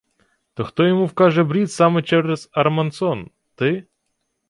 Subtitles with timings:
[0.53, 3.29] —То хто йому вкаже брід саме через Армансон?
[3.55, 3.87] Ти?